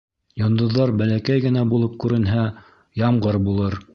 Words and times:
Йондоҙҙар 0.43 0.93
бәләкәй 1.01 1.43
генә 1.43 1.67
булып 1.75 1.99
күренһә, 2.05 2.47
ямғыр 3.05 3.41
булыр. 3.49 3.81